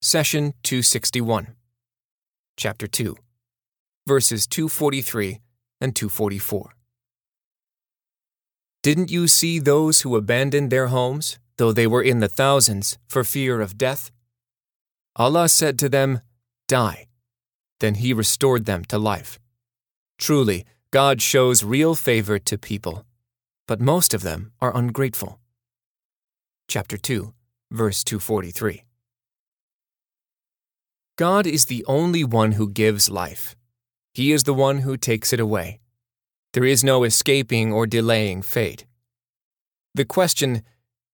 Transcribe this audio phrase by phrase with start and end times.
[0.00, 1.56] Session 261,
[2.56, 3.16] Chapter 2,
[4.06, 5.40] verses 243
[5.80, 6.70] and 244.
[8.84, 13.24] Didn't you see those who abandoned their homes, though they were in the thousands, for
[13.24, 14.12] fear of death?
[15.16, 16.20] Allah said to them,
[16.68, 17.08] Die.
[17.80, 19.40] Then He restored them to life.
[20.16, 23.04] Truly, God shows real favor to people,
[23.66, 25.40] but most of them are ungrateful.
[26.68, 27.34] Chapter 2,
[27.72, 28.84] verse 243.
[31.18, 33.56] God is the only one who gives life.
[34.14, 35.80] He is the one who takes it away.
[36.52, 38.86] There is no escaping or delaying fate.
[39.96, 40.62] The question,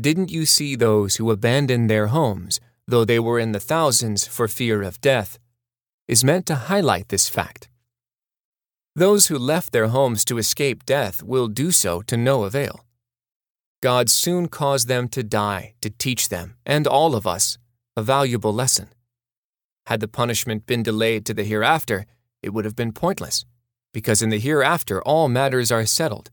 [0.00, 4.46] Didn't you see those who abandoned their homes, though they were in the thousands for
[4.46, 5.36] fear of death,
[6.06, 7.68] is meant to highlight this fact.
[8.94, 12.84] Those who left their homes to escape death will do so to no avail.
[13.82, 17.58] God soon caused them to die to teach them, and all of us,
[17.96, 18.90] a valuable lesson.
[19.88, 22.04] Had the punishment been delayed to the hereafter,
[22.42, 23.46] it would have been pointless,
[23.94, 26.30] because in the hereafter all matters are settled,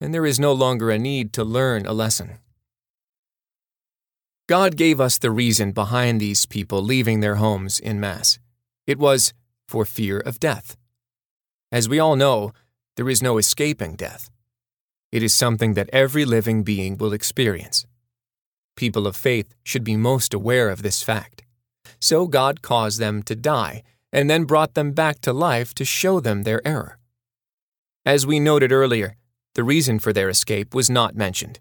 [0.00, 2.38] and there is no longer a need to learn a lesson.
[4.46, 8.38] God gave us the reason behind these people leaving their homes in mass.
[8.86, 9.34] It was
[9.68, 10.78] for fear of death.
[11.70, 12.52] As we all know,
[12.96, 14.30] there is no escaping death.
[15.12, 17.84] It is something that every living being will experience.
[18.76, 21.43] People of faith should be most aware of this fact.
[22.04, 26.20] So God caused them to die and then brought them back to life to show
[26.20, 26.98] them their error.
[28.04, 29.16] As we noted earlier,
[29.54, 31.60] the reason for their escape was not mentioned.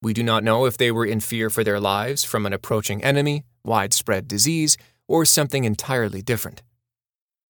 [0.00, 3.02] We do not know if they were in fear for their lives from an approaching
[3.02, 4.76] enemy, widespread disease,
[5.08, 6.62] or something entirely different.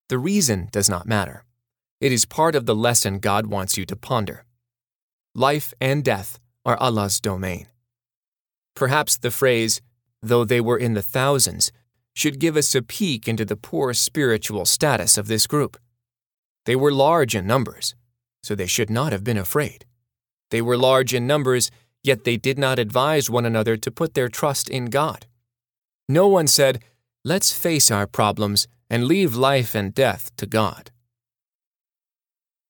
[0.08, 1.44] The reason does not matter.
[2.00, 4.46] It is part of the lesson God wants you to ponder.
[5.34, 7.66] Life and death are Allah's domain.
[8.74, 9.82] Perhaps the phrase,
[10.22, 11.70] though they were in the thousands,
[12.14, 15.78] should give us a peek into the poor spiritual status of this group.
[16.66, 17.94] They were large in numbers,
[18.42, 19.86] so they should not have been afraid.
[20.50, 21.70] They were large in numbers
[22.02, 25.26] Yet they did not advise one another to put their trust in God.
[26.08, 26.82] No one said,
[27.24, 30.90] Let's face our problems and leave life and death to God.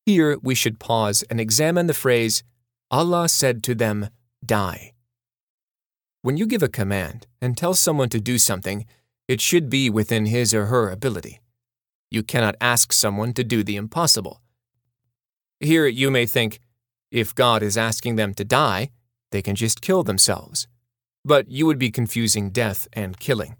[0.04, 2.42] Here we should pause and examine the phrase,
[2.90, 4.10] Allah said to them,
[4.44, 4.92] Die.
[6.20, 8.84] When you give a command and tell someone to do something,
[9.28, 11.40] it should be within his or her ability.
[12.10, 14.40] You cannot ask someone to do the impossible.
[15.60, 16.60] Here you may think,
[17.10, 18.90] if God is asking them to die,
[19.30, 20.66] they can just kill themselves.
[21.24, 23.56] But you would be confusing death and killing.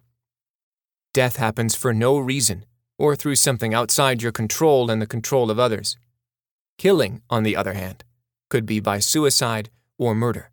[1.15, 2.65] Death happens for no reason
[2.99, 5.97] or through something outside your control and the control of others.
[6.79, 8.05] Killing, on the other hand,
[8.51, 10.51] could be by suicide or murder.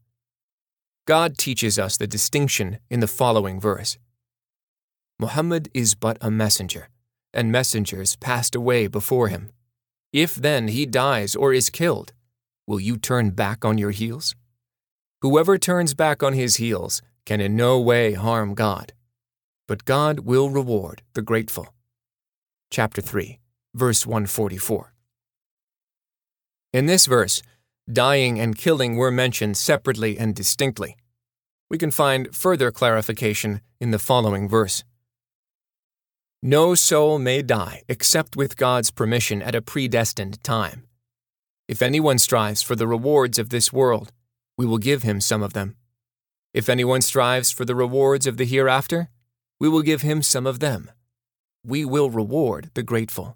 [1.05, 3.97] God teaches us the distinction in the following verse
[5.19, 6.87] Muhammad is but a messenger,
[7.33, 9.51] and messengers passed away before him.
[10.13, 12.13] If then he dies or is killed,
[12.65, 14.33] will you turn back on your heels?
[15.21, 18.93] Whoever turns back on his heels can in no way harm God,
[19.67, 21.73] but God will reward the grateful.
[22.71, 23.39] Chapter 3,
[23.75, 24.93] verse 144.
[26.71, 27.41] In this verse,
[27.91, 30.95] dying and killing were mentioned separately and distinctly.
[31.69, 34.83] We can find further clarification in the following verse.
[36.41, 40.87] No soul may die except with God's permission at a predestined time.
[41.67, 44.13] If anyone strives for the rewards of this world,
[44.57, 45.75] we will give him some of them.
[46.53, 49.09] If anyone strives for the rewards of the hereafter,
[49.59, 50.89] we will give him some of them.
[51.65, 53.35] We will reward the grateful.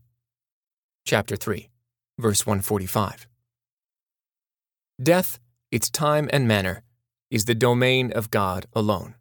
[1.06, 1.69] Chapter 3,
[2.18, 3.28] verse 145.
[5.02, 5.40] Death,
[5.72, 6.84] its time and manner,
[7.30, 9.16] is the domain of God alone.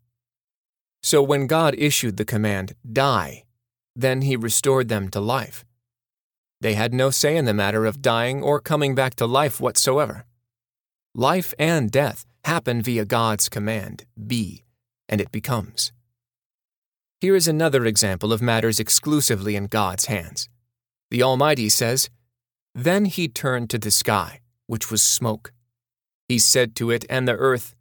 [1.03, 3.43] So when God issued the command, die,
[3.95, 5.65] then he restored them to life.
[6.61, 10.25] They had no say in the matter of dying or coming back to life whatsoever.
[11.15, 14.65] Life and death happen via God's command, be,
[15.09, 15.93] and it becomes.
[17.21, 20.49] Here is another example of matters exclusively in God's hands.
[21.11, 22.09] The Almighty says,
[22.75, 25.53] Then he turned to the sky, which was smoke.
[26.29, 27.75] He said to it and the earth,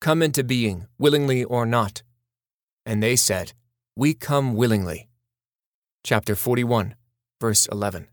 [0.00, 2.02] Come into being, willingly or not.
[2.86, 3.52] And they said,
[3.96, 5.07] We come willingly.
[6.04, 6.94] Chapter 41,
[7.40, 8.08] verse 11.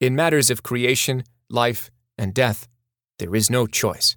[0.00, 2.68] In matters of creation, life, and death,
[3.18, 4.16] there is no choice.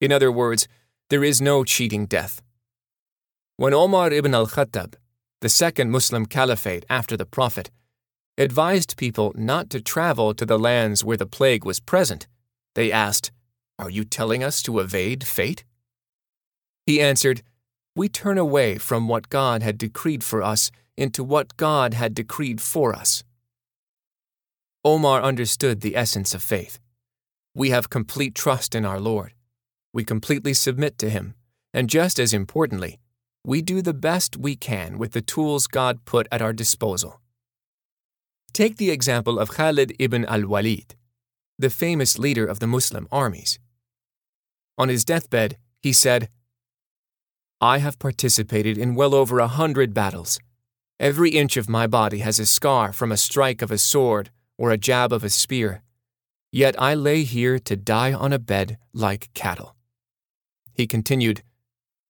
[0.00, 0.68] In other words,
[1.10, 2.42] there is no cheating death.
[3.56, 4.94] When Omar ibn al Khattab,
[5.40, 7.70] the second Muslim caliphate after the Prophet,
[8.36, 12.26] advised people not to travel to the lands where the plague was present,
[12.74, 13.32] they asked,
[13.78, 15.64] Are you telling us to evade fate?
[16.86, 17.42] He answered,
[17.96, 22.60] we turn away from what God had decreed for us into what God had decreed
[22.60, 23.24] for us.
[24.84, 26.78] Omar understood the essence of faith.
[27.54, 29.32] We have complete trust in our Lord.
[29.92, 31.34] We completely submit to Him,
[31.72, 32.98] and just as importantly,
[33.44, 37.20] we do the best we can with the tools God put at our disposal.
[38.52, 40.94] Take the example of Khalid ibn al Walid,
[41.58, 43.58] the famous leader of the Muslim armies.
[44.78, 46.28] On his deathbed, he said,
[47.60, 50.38] I have participated in well over a hundred battles.
[51.00, 54.70] Every inch of my body has a scar from a strike of a sword or
[54.70, 55.82] a jab of a spear.
[56.52, 59.74] Yet I lay here to die on a bed like cattle.
[60.72, 61.42] He continued,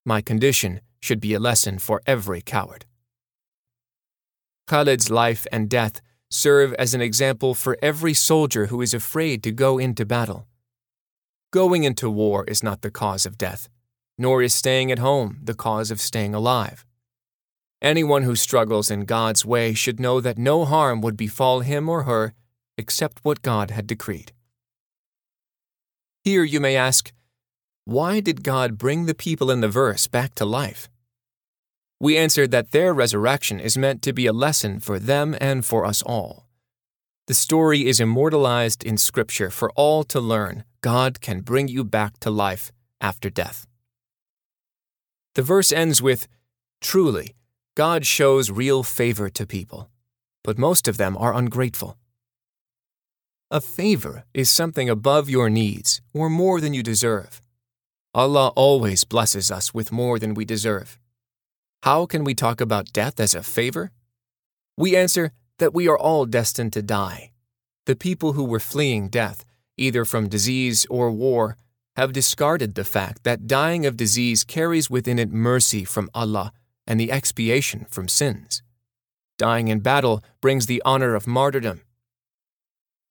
[0.05, 2.85] My condition should be a lesson for every coward.
[4.67, 9.53] Khalid's life and death serve as an example for every soldier who is afraid to
[9.53, 10.47] go into battle.
[11.53, 13.69] Going into war is not the cause of death,
[14.19, 16.85] nor is staying at home the cause of staying alive.
[17.85, 22.05] Anyone who struggles in God's way should know that no harm would befall him or
[22.05, 22.33] her
[22.79, 24.33] except what God had decreed.
[26.23, 27.13] Here you may ask,
[27.85, 30.89] why did God bring the people in the verse back to life?
[32.01, 35.85] We answered that their resurrection is meant to be a lesson for them and for
[35.85, 36.47] us all.
[37.27, 42.19] The story is immortalized in Scripture for all to learn God can bring you back
[42.21, 42.73] to life
[43.03, 43.67] after death.
[45.35, 46.27] The verse ends with,
[46.81, 47.35] Truly,
[47.77, 49.91] God shows real favor to people,
[50.45, 51.99] but most of them are ungrateful.
[53.51, 57.43] A favor is something above your needs or more than you deserve.
[58.15, 61.01] Allah always blesses us with more than we deserve.
[61.83, 63.91] How can we talk about death as a favor?
[64.77, 67.33] We answer that we are all destined to die.
[67.87, 69.45] The people who were fleeing death,
[69.77, 71.57] either from disease or war,
[71.97, 76.53] have discarded the fact that dying of disease carries within it mercy from Allah
[76.87, 78.63] and the expiation from sins.
[79.39, 81.81] Dying in battle brings the honor of martyrdom.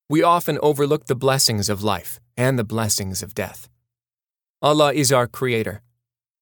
[0.10, 3.68] We often overlook the blessings of life and the blessings of death.
[4.62, 5.82] Allah is our Creator,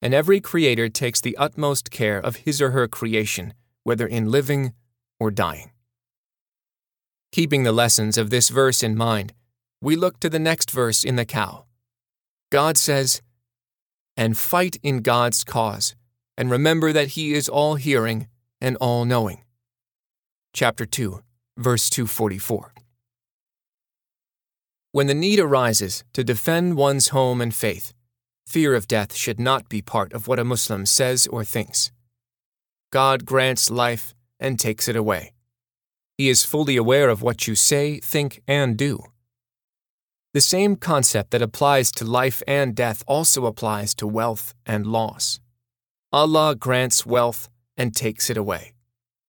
[0.01, 3.53] and every Creator takes the utmost care of his or her creation,
[3.83, 4.73] whether in living
[5.19, 5.71] or dying.
[7.31, 9.33] Keeping the lessons of this verse in mind,
[9.81, 11.65] we look to the next verse in the cow.
[12.51, 13.21] God says,
[14.17, 15.95] And fight in God's cause
[16.37, 18.27] and remember that He is all hearing
[18.59, 19.43] and all knowing.
[20.53, 21.21] Chapter 2,
[21.57, 22.73] verse 244.
[24.91, 27.93] When the need arises to defend one's home and faith,
[28.45, 31.91] fear of death should not be part of what a Muslim says or thinks.
[32.91, 35.31] God grants life and takes it away.
[36.17, 39.01] He is fully aware of what you say, think, and do.
[40.33, 45.39] The same concept that applies to life and death also applies to wealth and loss.
[46.13, 48.73] Allah grants wealth and takes it away.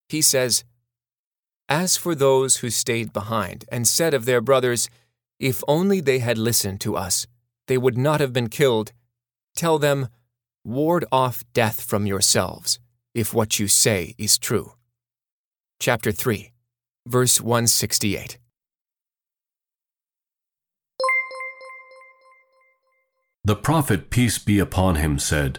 [0.08, 0.64] He says,
[1.68, 4.90] As for those who stayed behind and said of their brothers,
[5.38, 7.26] If only they had listened to us,
[7.68, 8.92] they would not have been killed,
[9.54, 10.08] tell them,
[10.64, 12.78] Ward off death from yourselves,
[13.14, 14.72] if what you say is true.
[15.80, 16.52] Chapter 3,
[17.06, 18.38] verse 168.
[23.44, 25.58] The Prophet, peace be upon him, said,